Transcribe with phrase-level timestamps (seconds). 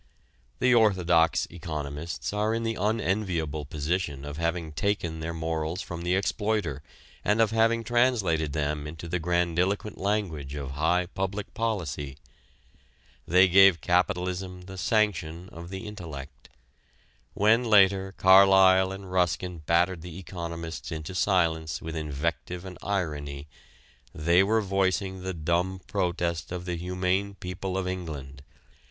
[0.57, 6.15] The orthodox economists are in the unenviable position of having taken their morals from the
[6.15, 6.81] exploiter
[7.23, 12.17] and of having translated them into the grandiloquent language of high public policy.
[13.27, 16.49] They gave capitalism the sanction of the intellect.
[17.35, 23.47] When later, Carlyle and Ruskin battered the economists into silence with invective and irony
[24.15, 28.41] they were voicing the dumb protest of the humane people of England.